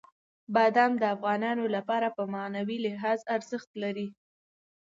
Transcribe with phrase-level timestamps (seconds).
[0.55, 4.07] بادام د افغانانو لپاره په معنوي لحاظ ارزښت لري.